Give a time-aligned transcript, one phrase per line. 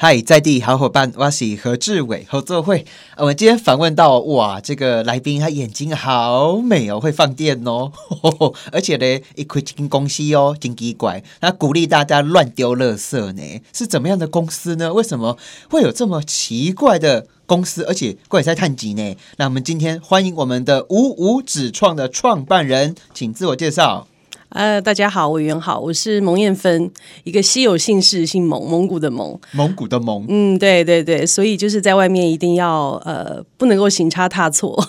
[0.00, 2.86] 嗨，在地好伙伴，我是何志伟，合作会。
[3.16, 7.90] 我们今天访问到，哇，这个来宾他眼睛好美哦，会放电哦，
[8.70, 13.42] 而且呢，一开金公司哦，金奇怪，他鼓励大家乱丢垃圾呢，
[13.72, 14.94] 是怎么样的公司呢？
[14.94, 15.36] 为什么
[15.68, 17.82] 会有这么奇怪的公司？
[17.82, 19.16] 而且怪在探级呢？
[19.38, 24.06] 那我们今天欢迎我们的五五纸创的创办人，请自我介绍。
[24.50, 26.90] 呃，大家好，委员好，我是蒙艳芬，
[27.22, 34.82] 一个稀有姓氏，姓蒙，蒙古的蒙，蒙古的蒙，嗯，对对对，所以就是在外面一定要呃，不能够行差踏错，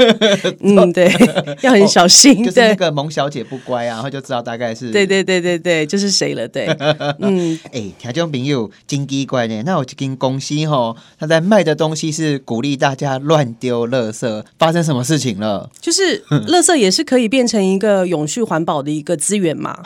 [0.60, 1.12] 嗯，对，
[1.60, 6.66] 要很小心，就是那个蒙小姐不乖啊，然后就知道大概是，对对对对对，就是谁了，对，
[7.20, 15.68] 嗯，哎，听众朋友，金鸡怪呢，那我就跟公司哈，他在卖的东西是鼓励大家乱丢垃圾，发生什么事情了？
[15.78, 18.93] 就是垃圾也是可以变成一个永续环保的。
[18.94, 19.78] 一个资源嘛，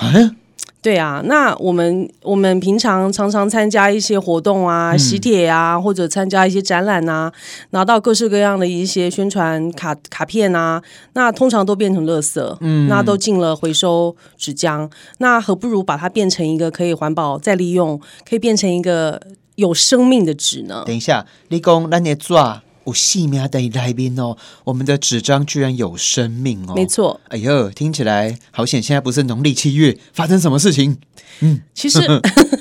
[0.81, 7.31] 对啊，那我们我们平常常常参加一些活动啊，喜帖啊，或者参加一些展览啊，
[7.71, 10.81] 拿到各式各样的一些宣传卡卡片啊，
[11.15, 19.21] 那通常都变成垃圾，嗯，那都进了回收纸浆，那何不如把它变成一个可以环保再利用，可以变成一个
[19.57, 20.85] 有生命的纸呢？
[20.87, 22.63] 等一下，立功，那你抓。
[22.89, 26.73] 有细苗在来宾哦，我们的纸张居然有生命哦！
[26.75, 28.83] 没错，哎呦，听起来好险！
[28.83, 30.97] 现在不是农历七月，发生什么事情？
[31.41, 32.01] 嗯，其实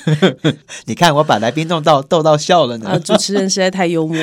[0.85, 2.99] 你看，我把来宾弄到逗到笑了呢。
[2.99, 4.17] 主持人实在太幽默。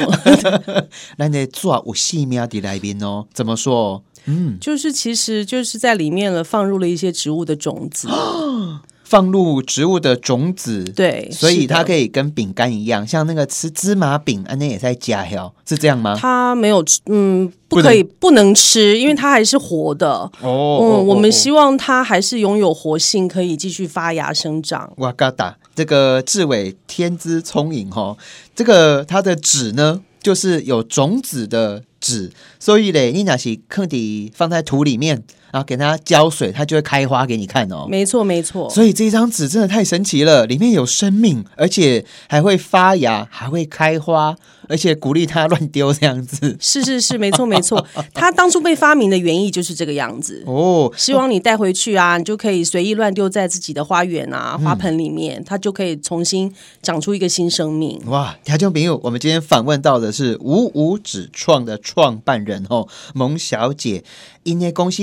[1.17, 4.05] 那你做有细苗的来宾哦，怎么说？
[4.27, 8.09] 嗯，就是其实就是在里面了，放入了一些植物的种子。
[9.05, 16.17] 放入植物的种子，对，所以它可以跟饼干一样，像那个吃芝麻饼，那也在加哟，是这样吗？
[16.19, 20.11] 它没有吃，嗯，不可以，不能吃，因为它还是活的。
[20.41, 24.91] 哦，嗯，我们希望它还是拥有活性，可以继续发芽生长。
[24.97, 28.17] 哇嘎达，这个志伟天资聪颖哈，
[28.57, 35.23] 这个它的籽呢，就是有种子的籽，所以嘞，你那是坑底放在土里面。
[35.55, 37.87] 然后给它浇水，它就会开花给你看哦。
[37.89, 38.69] 没错，没错。
[38.69, 44.37] 所以这张纸真的太神奇了，里面有生命，而且还会发芽，还会开花。
[44.67, 47.87] 而且鼓励它乱丢这样子，是是是，没错没错。
[48.15, 56.51] 它当初被发明的原意就是这个样子哦，希望你带回去啊，你就可以随意乱丢在自己的花园啊、花盆里面，它就可以重新
[56.83, 58.01] 长出一个新生命。
[58.07, 64.03] 哇，听众朋友，我们今天访问到的是五五纸创的创办人哦，蒙小姐，
[64.45, 65.03] 因为公司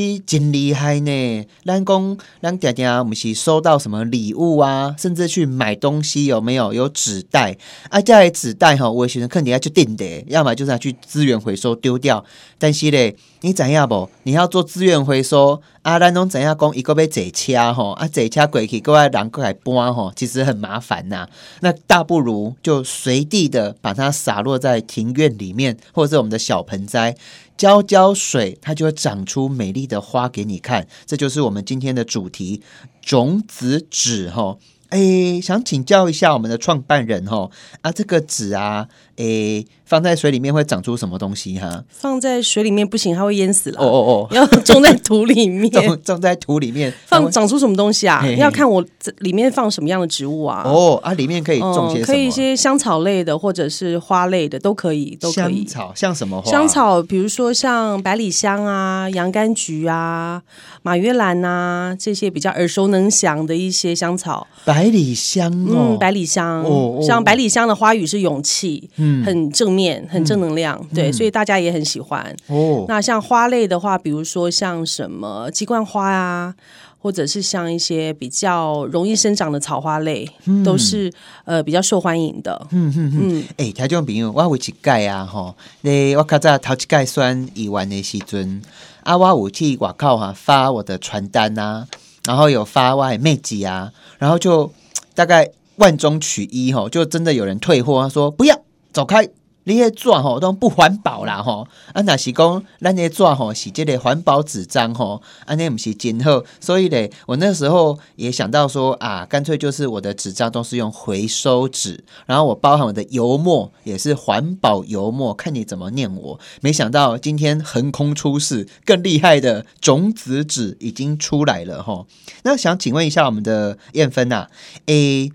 [0.52, 1.46] 厉害呢。
[1.64, 7.56] 咱讲咱爹爹，毋是收到什么礼物啊，甚至去买东西有没有有纸袋
[7.90, 8.02] 啊？
[8.02, 9.52] 这纸袋哈，我学生肯定。
[9.52, 12.24] 要去定的，要么就是要去资源回收丢掉。
[12.58, 14.08] 但是嘞，你怎样不？
[14.24, 15.98] 你要做资源回收啊？
[15.98, 16.76] 咱拢怎样讲？
[16.76, 21.28] 一个被坐车吼啊，坐车过去，各位人过来搬吼，其实很麻烦呐。
[21.62, 27.18] 那大不如就随地的把它洒落在庭院里面，或者是我们的小盆栽，
[27.58, 30.88] 浇浇水，它就会长出美丽的花给你看。
[31.08, 32.62] 这就是我们今天的主题——
[33.02, 34.60] 种子纸吼。
[34.90, 37.50] 哎，想请教一下我们的创办人哈
[37.82, 41.84] 啊，这个纸啊，哎，放在水里面会长出什么东西哈？
[41.90, 43.82] 放在水里面不行，它会淹死了。
[43.82, 44.00] 哦哦
[44.32, 48.26] 哦，要种在土里面， 种种在土里面，放长出什么东西啊？
[48.38, 48.82] 要看我
[49.18, 50.64] 里面放什么样的植物啊？
[50.66, 52.06] 哦啊，里面可以种些什么？
[52.06, 55.66] 可以一些香草类的，或者是花类的都可以，都可以。
[55.66, 56.50] 香草像什么花？
[56.50, 60.42] 香草，比如说像百里香啊、洋甘菊啊、
[60.84, 64.48] 马约兰啊这些比较耳熟能详的一些香草。
[64.64, 72.36] 百里香哦，百里香哦，像百里香的花语是勇气，嗯，很正面，很正能量，对，所以大家也很喜欢。
[72.48, 76.54] 哦，那像花类的话，比如说像什么鸡冠花啊，
[77.00, 80.30] 或者是像一些比较容易生长的草花类，
[80.64, 81.12] 都是
[81.46, 82.68] 呃比较受欢迎的。
[82.72, 88.62] 嗯嗯嗯，哎，台中朋友，我有一盖啊，吼，你我较早头一盖算一万的时阵，
[89.04, 91.88] 啊，我有去外口哈发我的传单啊。
[92.28, 94.72] 然后有发外妹子啊，然后就
[95.16, 98.62] 大概万中取一哈，就真的有人退货，他说不要
[98.94, 99.28] 走开。
[99.66, 116.40] 你些纸吼都不环保啦吼，啊那是讲咱些纸吼是这个环保纸张吼，安尼不是真好，所以咧，我那时候也想到说啊，干脆就是我的纸张都是用回收纸，然后我包含我的油墨也是环保油墨，看你怎么念我。
[116.62, 122.08] 没想到今天横空出世，更厉害的种子纸已经出来了吼。
[122.44, 124.48] 那想请问一下我们的燕芬呐
[124.88, 125.32] ，A。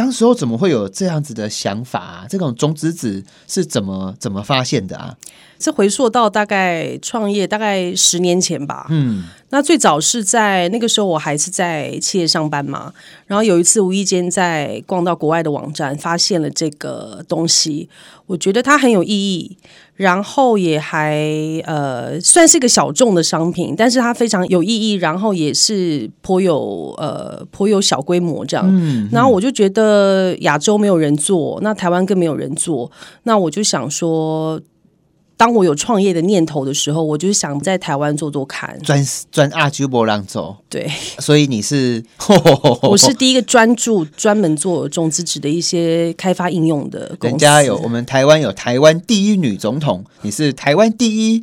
[0.00, 2.26] 当时候怎么会有这样子的想法啊？
[2.26, 5.14] 这种种子子是怎么怎么发现的啊？
[5.60, 8.86] 这回溯到大概创业大概十年前吧。
[8.88, 12.92] 嗯，那最早是在那个时候我还是在企业上班嘛，
[13.26, 17.88] 然后有一次无意间在逛到国外的网站，发现了这个东西，
[18.26, 19.58] 我觉得它很有意义。
[19.96, 21.20] 然后也还
[21.66, 28.66] 呃算是一个小众的商品，但是它非常有意义，然后也是颇有呃颇有小规模这样。
[28.66, 32.90] 嗯然后我就觉得亚洲没有人做，那台湾更没有人做，
[33.24, 34.58] 那我就想说。
[35.40, 39.02] 当我有创业的念头的时候，我就是想在台湾做做看，专
[39.32, 40.54] 专阿居波浪走。
[40.68, 40.86] 对，
[41.18, 42.04] 所以你是
[42.82, 47.32] 我是第一个专注专门做种子纸的一些开发应用的公司。
[47.32, 51.42] 人家有我们台湾有台湾第一女总统，你是台湾第一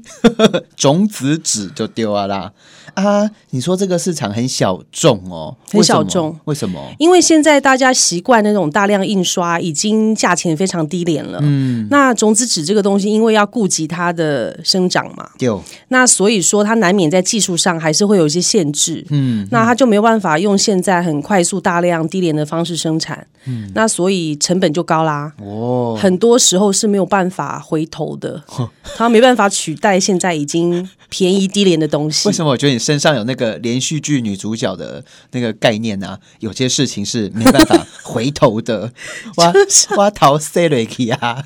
[0.76, 2.52] 种子纸就丢啊啦。
[2.94, 6.82] 啊，你说这个市场很小众哦，很小众，为什么？
[6.98, 11.38] 因为现在大家习惯那种大量印刷，已经价钱非常低廉了。
[11.44, 19.06] 嗯，那种子纸这个东西，因为要顾及它的生长嘛，就那所以说它难免在技术上还是会有一些限制。
[19.10, 23.28] 嗯，那它就没有办法用现在很快速、大量、低廉的方式生产。
[23.46, 25.32] 嗯，那所以成本就高啦。
[25.40, 28.44] 哦，很多时候是没有办法回头的，
[28.98, 32.28] 它没办法取代现在已经便宜低廉的东西。
[32.28, 32.80] 为什么我觉得你？
[32.88, 38.92] 身上有那个连续剧女主角的那个概念啊，有些事情是没办法回头的。
[39.36, 39.54] 挖
[39.98, 41.44] 挖桃 C 瑞奇啊，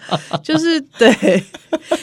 [0.42, 1.42] 就是对。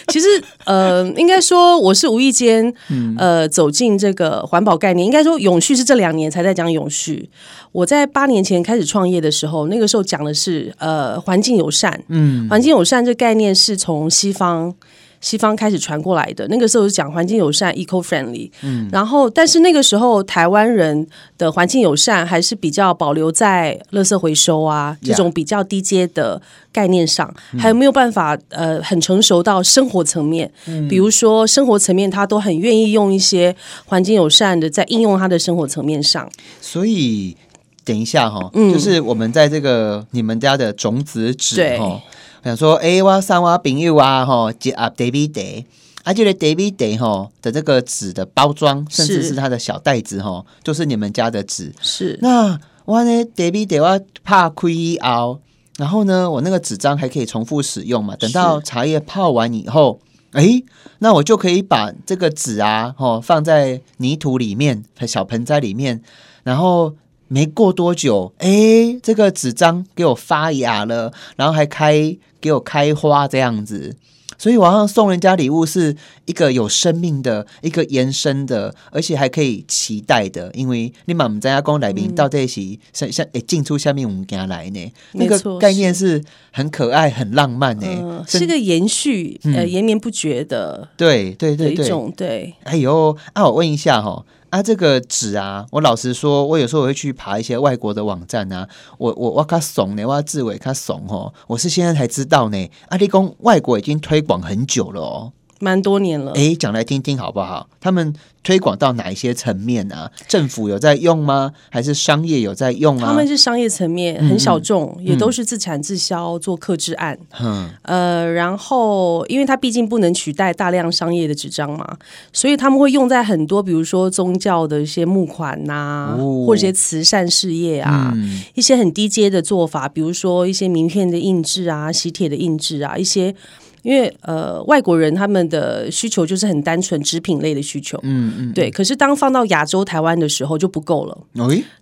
[0.08, 0.28] 其实
[0.66, 2.74] 呃，应该说我是无意间
[3.18, 5.06] 呃走进这个环保概念。
[5.06, 7.30] 应该说永续是这两年才在讲永续。
[7.72, 12.02] 我在八年前开始创业的时候，那个时候讲的是呃环境友善。
[12.08, 14.74] 嗯，环境友善这概念是从西方。
[15.22, 18.50] 西方开始传过来的，那个时候是讲环境友善 （eco friendly）。
[18.62, 21.06] 嗯，然后但是那个时候台湾人
[21.38, 30.50] 的环境友善还是比较保留在垃圾回收啊这种比较低阶的概念上，还有没有办法呃很成熟到生活层面？
[30.68, 33.56] 嗯，比如说生活层面，他都很愿意用一些
[33.86, 36.30] 环境友善的在应用他的生活层面上。
[36.62, 37.36] 所以
[37.84, 42.02] 等一下哈，嗯就是我们在这个你们家的种子纸哈。
[42.44, 45.66] 想说，哎，我三我朋友啊，吼，接 up David Day，
[46.04, 51.74] 啊，这个 David Day 吼的这个纸的包装，甚至是它的小袋子，吼，就是你们家的纸。
[51.82, 52.18] 是。
[52.22, 55.40] 那我呢，David Day 我怕亏熬，
[55.78, 58.16] 然后呢，我那个纸张还可以重复使用嘛？
[58.16, 60.00] 等到茶叶泡完以后，
[60.32, 60.64] 哎，
[61.00, 66.02] 那我就可以把这个纸啊，吼，放在泥土里面，小盆栽里面，
[66.44, 66.96] 然后。
[67.32, 73.96] 没过多久，哎，这个纸张给我发芽了，然后还开给我开花这样子，
[74.38, 75.96] 所以网上送人家礼物是
[76.26, 92.56] 一个有生命的一个延伸的，而且还可以期待的，因为你妈妈在家公来宾到这起像像诶进出下面我们家来呢，那个概念是很可爱很浪漫呢，是个延续呃延绵不绝的，对对对对，一种对。
[92.64, 94.26] 哎呦，啊，我问一下哈。
[94.50, 98.68] 啊，这个纸啊，我老实说，我有时候我会去爬一些外国的网站啊，
[98.98, 105.34] 我我我卡怂呢，我要自伟卡怂哦，我是现在才知道呢，阿里公外国已经推广很久了哦。
[105.60, 107.68] 蛮多年了，哎，讲来听听好不好？
[107.82, 108.14] 他们
[108.44, 110.10] 推广到哪一些层面啊？
[110.28, 111.52] 政府有在用吗？
[111.70, 113.08] 还是商业有在用啊？
[113.08, 117.18] 他们是商业层面，很小众，也都是自产自销做克制案。
[117.42, 121.98] 嗯，呃，然后因为它毕竟不能取代大量商业的纸张嘛，
[122.32, 128.14] 所以他们会用在很多，比如说宗教的一些募款呐，或者一些慈善事业啊，
[128.56, 133.36] 一些很低阶的做法，比如说一些名片的印制啊，喜帖的印制啊，一些。
[133.82, 138.70] 因为呃，外国人他们的需求就是很单纯纸品类的需求，嗯嗯，对。
[138.70, 141.18] 可是当放到亚洲台湾的时候就不够了。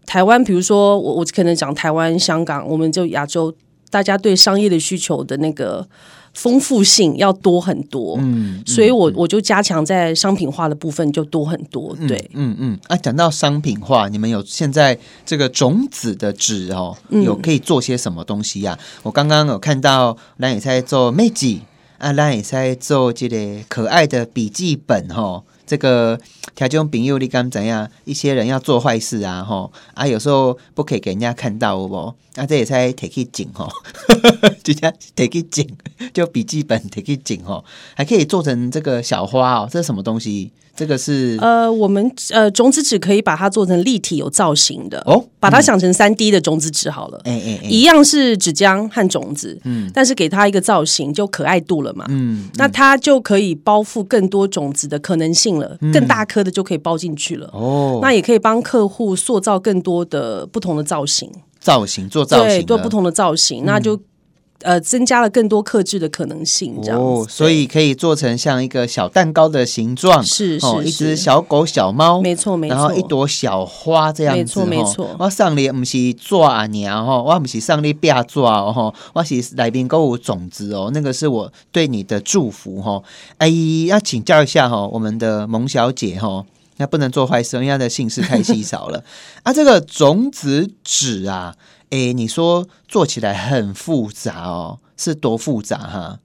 [0.05, 3.53] 台湾，比如说我我可能讲台湾、香港，我们就亚洲，
[3.89, 5.87] 大家对商业的需求的那个
[6.33, 12.79] 丰富性要多很多，嗯，所以我我就加强在商品化的部分就多很多，对，嗯嗯。
[12.87, 18.77] 啊，讲到商品化，你们有现在这个种子的纸哦，有可以做些什么东西呀？
[19.01, 21.61] 我刚刚有看到蓝野在做妹记。
[21.97, 26.19] 啊，咱也在做这个可爱的笔记本吼，这个
[26.55, 27.89] 条件朋友你敢怎样？
[28.05, 33.67] 一些人要做坏事啊吼，啊有时候不可以给人家看到哦，啊这也在 take 紧吼，
[34.63, 35.67] 直接 take 紧，
[36.13, 37.63] 就笔记本 take 紧吼，
[37.95, 40.51] 还可以做成这个小花哦，这是什么东西？
[40.75, 61.27] 这个是呃，我们呃种子纸可以把它做成立体有造型的哦，把它想成三 D 的种子纸好了，哎哎，一样是纸浆和种子，嗯，但是给它一个造型就可爱度了嘛，嗯，那它就可以包覆更多种子的可能性了，更大颗的就可以包进去了，哦，那也可以帮客户塑造更多的不同的造型，
[61.59, 63.99] 造型做造型，对，做不同的造型，那就。
[64.61, 83.01] 呃增加了更多克制的可能性，这样哦，所以可以做成像一个小蛋糕的形状，是哦，是一只小狗、小猫，没错没错，然后一朵小花这样子，没错没错我上里不是抓啊娘吼，我不是上里变抓哦吼，我是来宾购物种子哦，那个是我对你的祝福哈。
[83.37, 83.49] 哎，
[83.87, 86.45] 要请教一下哈，我们的萌小姐哈。
[86.79, 89.03] 那不能做坏事，因为她的姓氏太稀少了
[89.41, 89.51] 啊。
[89.51, 91.55] 这个种子纸啊，
[91.89, 96.19] 哎，你说做起来很复杂哦，是多复杂哈？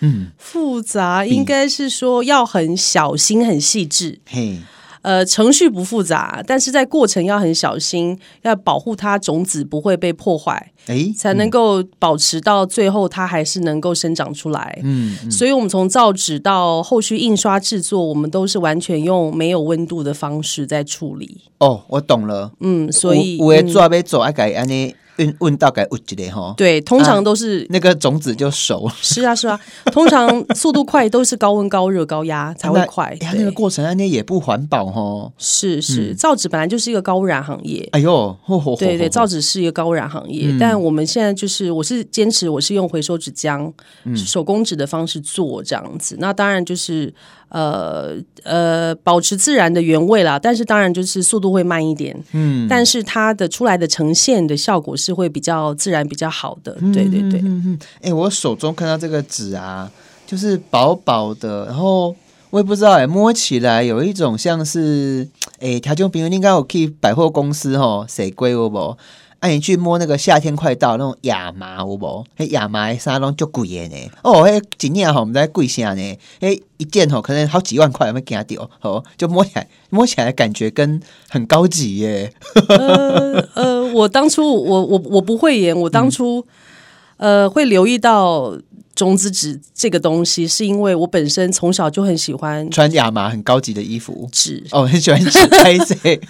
[0.00, 4.20] 嗯，复杂，应该是说要很小心、很细致。
[4.26, 4.60] 嘿，
[5.02, 14.78] 呃，程序不复杂，但是在过程要很小心，要保护它种子不会被破坏，哎，才能够保持到最后它还是能够生长出来。
[14.82, 21.42] 嗯，嗯所以，我们从造纸到后续印刷制作，我们都是完全用没有温度的方式在处理。
[21.58, 22.52] 哦，我懂了。
[22.60, 28.94] 嗯，所以有的嗯抓要做，爱改安尼运运到改有一个吼，对，通常都是、那个种子就熟了。
[29.00, 33.16] 是啊是啊，通常速度快都是高温、高热、高压才会快。
[33.20, 35.32] 那个，过程安尼也不环保哈。
[35.38, 37.88] 是是，造纸本来就是一个高污染行业。
[37.92, 43.72] 哎呦，吼吼对对，造纸纸是一个高污染行业，嗯但我们现在就是，我是坚持我是用回收纸浆、
[44.02, 46.16] 嗯手工纸的方式做这样子。
[46.18, 47.14] 那当然就是
[47.50, 56.72] 呃呃，保持自然的原味啦，但是当然就是速度会慢一点，嗯，但是它的出来的呈现的效果是会比较自然、比较好的。
[56.92, 57.42] 对对对，
[58.02, 59.90] 哎，我手中看到这个纸啊，
[60.26, 62.14] 就是薄薄的，然后
[62.50, 65.28] 我也不知道哎，摸起来有一种像是
[65.60, 68.96] 哎，条件朋友应该有去百货公司吼，谁贵有无？
[69.40, 72.26] 啊，你去摸那个夏天快到那种亚麻有无？
[72.36, 74.10] 嘿亚麻的衫拢足贵的呢。
[74.22, 76.18] 哦，迄一件吼，毋知贵啥呢？
[76.40, 78.70] 嘿一件吼，可能好几万块，有没惊到？
[78.82, 82.30] 哦，就摸起来，摸起来感觉跟很高级耶。
[82.68, 86.46] 呃呃，我当初我我我不会演，我当初、
[87.16, 88.54] 呃会留意到
[89.00, 94.28] 种子纸这个东西，是因为我本身从小就很喜欢穿亚麻很高级的衣服。
[94.30, 96.20] 纸，哦，很喜欢纸拍 谁？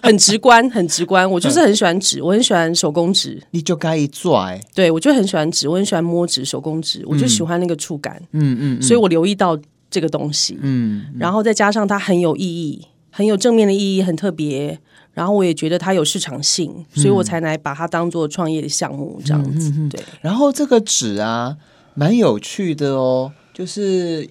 [0.00, 1.28] 很直观，很直观。
[1.28, 4.60] 我就是很喜欢纸，我很喜欢手工纸，你就该一抓哎。
[4.72, 9.58] 对我就很喜欢纸，我很喜欢摸纸、手工纸，我就喜欢那个触感，嗯嗯所以我留意到
[9.90, 14.78] 这个东西，嗯，然后再加上它很有意义，很有正面的意义，很特别。
[15.12, 19.72] 然后我也觉得它有市场性，所以我才来把它当做创业的项目这样子。
[19.90, 21.56] 对，然后这个纸啊，
[22.00, 23.30] 蛮有趣的哦。
[23.52, 24.26] 就是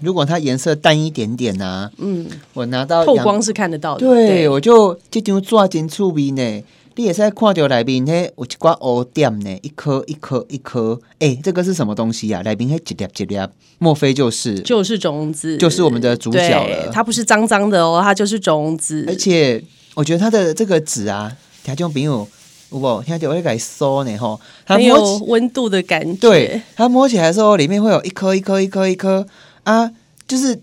[0.00, 4.00] 如果它颜色淡一点点呐、嗯，我拿到透光是看得到的。
[4.00, 6.64] 对，我就这张纸真趣味呢。
[6.96, 11.00] 你也在看到里面呢，有一挂黑点呢，一颗一颗一颗。
[11.20, 12.42] 哎，这个是什么东西啊？
[12.42, 13.38] 里面还一粒一粒，
[13.78, 14.58] 莫非就是？
[14.58, 19.04] 就是种子，就是我们的主角了它不是脏脏的哦，它就是种子。
[19.06, 19.62] 而且
[19.94, 22.28] 我觉得它的这个纸啊，听众朋友，
[22.72, 26.20] 有无听到我在给收呢吼，它摸有温度的感觉。
[26.20, 29.26] 对，它摸起来的时候，里面会有一颗一颗一颗一颗
[29.64, 29.90] 啊，
[30.26, 30.60] 就是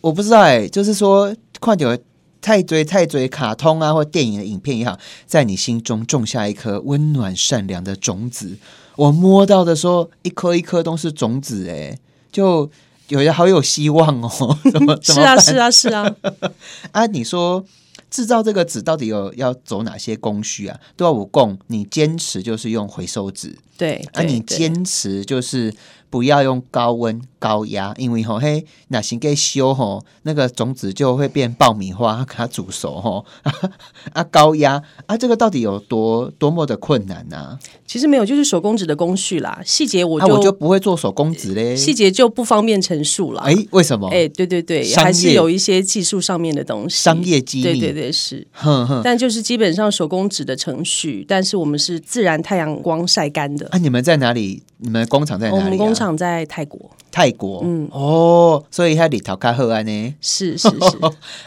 [0.00, 1.98] 我不知道哎、就是说快点
[2.40, 8.56] 太追太追卡通啊或电影的影片也好，在你心中种下一颗温暖善良的种子。
[8.96, 11.98] 我摸到的时候，一颗一颗都是种子哎、
[12.30, 12.70] 就
[13.08, 14.58] 有的好有希望哦。
[14.72, 16.14] 怎么 怎是啊，是啊，是啊。
[16.92, 17.64] 啊，你说
[18.10, 20.78] 制造这个纸到底有要走哪些工序啊？
[20.96, 25.72] 都要我供，你坚持就是用回收纸，对，啊，你对对坚持就是
[26.10, 33.24] 不要用高温高压，因为吼嘿，那先给修吼，那个种子就会变爆米花，给它煮熟吼。
[34.12, 40.26] 啊，高压啊，这个到底有多多么的困难呐、其实没有，就是手工纸的工序啦，细节我啊？
[40.26, 41.76] 就,、我就不会做手工纸嘞。
[41.76, 43.42] 细节就不方便陈述了。
[43.42, 44.08] 哎，为什么？
[44.08, 47.64] 哎，对对对，还是有一些技术上面的东西，商业机密。
[47.64, 49.02] 对对对是，哼哼。
[49.04, 53.68] 但就是基本上手工纸的程序，但是我们是自然太阳光晒干的。
[53.70, 54.62] 啊，你们在哪里？
[54.78, 55.64] 你们工厂在哪里、啊？
[55.64, 57.60] 我们工厂在泰国，泰国。
[57.64, 60.14] 嗯，哦，所以它里头卡赫安呢。
[60.20, 60.98] 是是 是，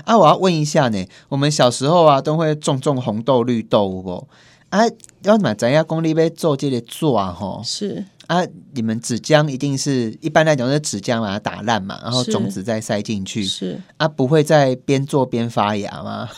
[0.04, 4.28] 啊，我要问一下呢，我们小时候啊都会种种红豆、绿豆哦？
[4.70, 4.80] 啊，
[5.24, 8.42] 要买咱家公里要做这个做啊吼是啊，
[8.74, 16.30] 你们纸浆一定是一般来讲是纸浆把它打烂嘛，然后是种子再塞进去是，啊，不会再边做边发芽吗？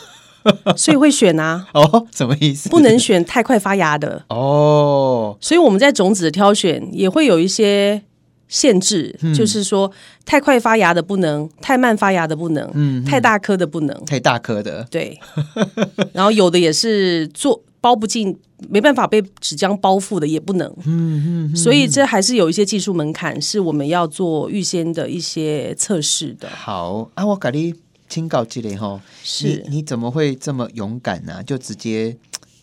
[0.76, 2.68] 所以会选啊，哦，什么意思？
[2.68, 4.24] 不能选太快发芽的。
[4.28, 8.02] 哦，所以我们在种子的挑选也会有一些
[8.48, 9.90] 限制，嗯就是说
[10.24, 15.18] 太快发芽的不能，太慢发芽的不能，嗯太大颗的不能，太大颗的，对。
[16.12, 21.56] 然后有的也是做包不进，没办法被纸浆包覆的也不能，嗯嗯。
[21.56, 26.48] 所以这还是有一些技术门槛，是我们要做预先的一些测试的。
[26.48, 27.74] 好啊，我给你
[28.14, 32.16] 请教这里吼，是你你怎么会这么勇敢呢、就直接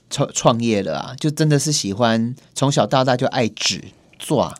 [0.09, 1.13] 创创业了啊？
[1.19, 3.83] 就真的是喜欢从小到大就爱纸，
[4.17, 4.53] 做？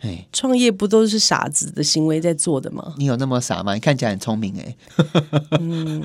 [0.00, 2.94] 哎，创业不都是傻子的行为在做的吗？
[2.96, 3.74] 你有那么傻吗？
[3.74, 4.74] 你看起来很聪明哎。
[5.60, 6.02] 嗯，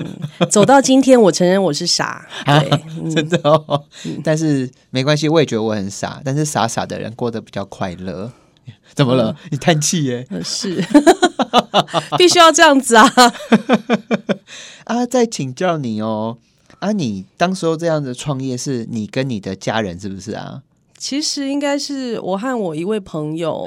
[0.50, 3.82] 走到今天，我承认我是傻，对，真的哦。
[4.22, 6.20] 但是没关系，我也觉得我很傻。
[6.22, 8.30] 但是傻傻的人过得比较快乐。
[8.94, 9.34] 怎么了？
[9.50, 10.26] 你叹气耶？
[10.44, 10.84] 是，
[12.18, 13.06] 必须要这样子啊！
[14.84, 16.38] 啊，再请教你哦。
[16.80, 20.62] 啊，你当时候这样子创业，是你跟你的家人是不是啊？
[20.98, 23.66] 其实应该是我和我一位朋友，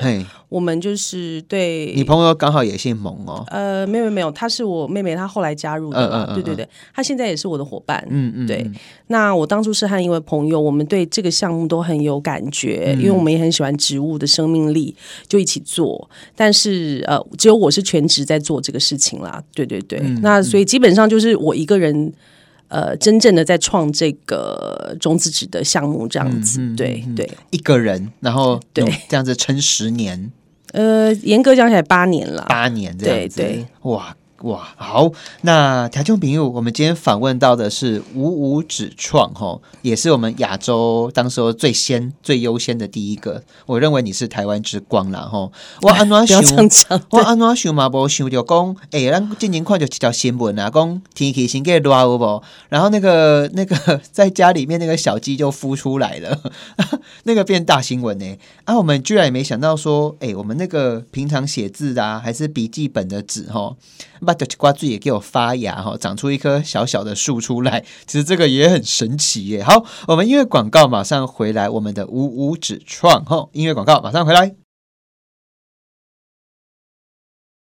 [0.50, 1.94] 我们就是对。
[1.96, 3.44] 你朋友刚好也姓蒙哦。
[3.48, 6.08] 呃，没有没有，她是我妹妹，她后来加入的。
[6.10, 8.06] 嗯嗯对对对，她现在也是我的伙伴。
[8.10, 8.46] 嗯嗯。
[8.46, 8.70] 对，
[9.08, 14.94] 那我当初是和一位朋友，我们对这个项目都很有感觉，因为我们也很喜欢植物的生命力，
[15.28, 16.10] 就一起做。
[16.36, 19.42] 但是呃，只有我是全职在做这个事情啦。
[19.56, 20.00] 对对对。
[20.22, 22.14] 那所以基本上就是我一个人。
[22.72, 28.86] 呃，真正的在创这个中资纸的项目，这样子，对对，一个人，然后对。
[29.10, 30.32] 这样子撑十年，
[30.72, 34.16] 呃，严格讲起来八年了，八年这样子，哇。
[34.44, 43.44] 哇，好，那台中朋友，我们今天访问到的是五五纸创，哈，也是我们亚洲当时候最先、最优先的第一个。
[43.68, 45.52] 我认为你是台湾之光啦，哈。
[45.84, 46.42] 我安怎想？
[47.12, 47.88] 我安怎想嘛？
[47.90, 52.42] 无想着讲，哎，咱今年看就一条新闻啊，讲天气先给热有无？
[52.70, 56.40] 然后那个 那个在家里面那个小鸡就孵出来了，
[57.26, 58.38] 那个变大新闻呢。
[58.66, 63.78] 啊，我们居然也没想到说，哎，我们那个平常写字啊，还是笔记本的纸，吼。
[64.32, 67.84] 把的瓜子也给我发芽哈，长出一棵小小的树出来。
[68.08, 69.62] 其实这个也很神奇耶。
[69.62, 74.61] 好，我们音乐广告马上回来，我们的五五指创哈，音乐广告马上回来。